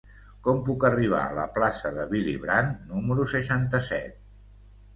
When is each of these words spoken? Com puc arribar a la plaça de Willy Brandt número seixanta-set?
Com 0.45 0.61
puc 0.69 0.85
arribar 0.89 1.19
a 1.25 1.35
la 1.41 1.43
plaça 1.59 1.93
de 1.99 2.07
Willy 2.15 2.35
Brandt 2.47 2.91
número 2.97 3.29
seixanta-set? 3.37 4.21